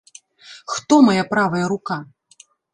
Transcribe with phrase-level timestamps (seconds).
[0.75, 1.97] Хто мая правая рука?